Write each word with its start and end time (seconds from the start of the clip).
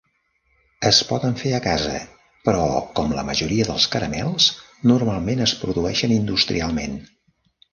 Es 0.89 1.01
poden 1.09 1.35
fer 1.41 1.51
a 1.57 1.59
casa, 1.65 1.99
però 2.47 2.63
com 3.01 3.13
la 3.17 3.25
majoria 3.29 3.67
dels 3.69 3.87
caramels, 3.97 4.49
normalment 4.93 5.47
es 5.49 5.55
produeixen 5.61 6.17
industrialment. 6.17 6.99